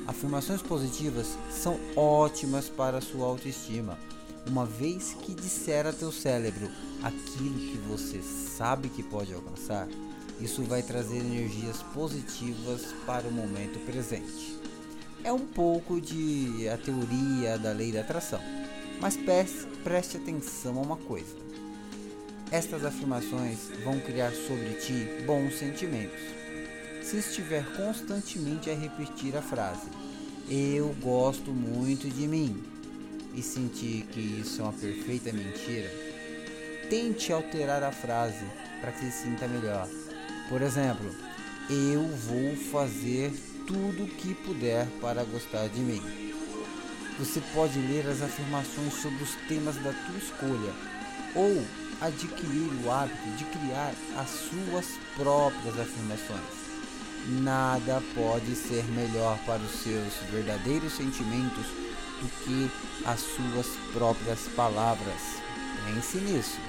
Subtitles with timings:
[0.08, 3.98] Afirmações positivas são ótimas para a sua autoestima,
[4.48, 6.70] uma vez que disser a teu cérebro
[7.02, 9.88] aquilo que você sabe que pode alcançar,
[10.40, 14.60] isso vai trazer energias positivas para o momento presente.
[15.24, 18.42] É um pouco de a teoria da lei da atração,
[19.00, 21.46] mas preste, preste atenção a uma coisa.
[22.56, 26.22] Estas afirmações vão criar sobre ti bons sentimentos.
[27.04, 29.90] Se estiver constantemente a repetir a frase
[30.50, 32.64] Eu gosto muito de mim
[33.34, 35.92] e sentir que isso é uma perfeita mentira,
[36.90, 38.46] tente alterar a frase
[38.80, 39.90] para que se sinta melhor.
[40.48, 41.14] Por exemplo,
[41.70, 43.34] eu vou fazer
[43.68, 46.02] tudo o que puder para gostar de mim.
[47.20, 50.74] Você pode ler as afirmações sobre os temas da tua escolha
[51.36, 56.66] ou adquirir o hábito de criar as suas próprias afirmações.
[57.42, 61.66] Nada pode ser melhor para os seus verdadeiros sentimentos
[62.22, 62.70] do que
[63.06, 65.42] as suas próprias palavras.
[65.86, 66.60] Pense nisso.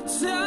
[0.05, 0.42] Tell